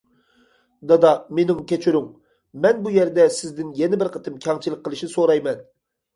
دادا 0.91 1.11
مېنىڭ 1.39 1.59
كەچۈرۈڭ، 1.71 2.07
مەن 2.65 2.81
بۇ 2.87 2.95
يەردە 2.97 3.29
سىزدىن 3.37 3.71
يەنە 3.83 4.01
بىر 4.05 4.11
قېتىم 4.17 4.41
كەڭچىلىك 4.49 4.85
قىلىشنى 4.89 5.13
سورايمەن. 5.15 5.63